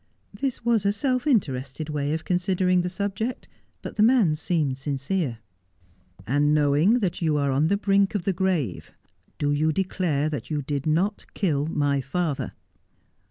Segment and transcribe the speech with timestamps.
[0.33, 3.47] This was a self interested way of considering the subject,
[3.83, 5.37] but the man seemed sincere.
[6.25, 8.93] 'And knowing that you are on the brink of the grave,
[9.37, 12.53] do you declare that you did not kill my father